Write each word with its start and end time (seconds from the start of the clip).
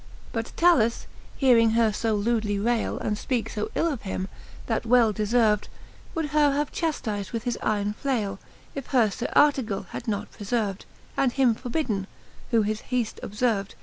ButT^/^^J 0.33 1.05
hearing 1.37 1.69
her 1.77 1.91
fo 1.91 2.15
lewdly 2.17 2.57
raile, 2.57 2.97
And 2.97 3.15
fpeake 3.17 3.49
fb 3.49 3.69
ill 3.75 3.93
of 3.93 4.01
him, 4.01 4.29
that 4.65 4.83
well 4.83 5.13
deferved, 5.13 5.65
Would 6.15 6.29
her 6.29 6.53
have 6.53 6.71
chaftiz'd 6.71 7.31
with 7.31 7.43
his 7.43 7.55
yron 7.61 7.93
flaile, 8.03 8.39
If 8.73 8.87
her 8.87 9.11
Sir 9.11 9.27
Arte 9.35 9.61
gall 9.61 9.83
had 9.91 10.07
not 10.07 10.31
prefer 10.31 10.73
ved, 10.73 10.85
And 11.15 11.33
him 11.33 11.53
forbidden, 11.53 12.07
who 12.49 12.63
his 12.63 12.81
heaft 12.89 13.19
obferved. 13.21 13.75